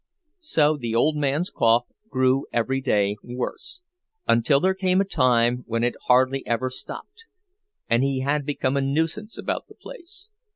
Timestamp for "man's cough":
1.15-1.83